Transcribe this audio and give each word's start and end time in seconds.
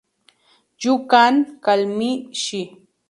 You 0.83 1.05
can 1.11 1.59
call 1.65 1.85
me 1.85 2.09
she. 2.33 2.59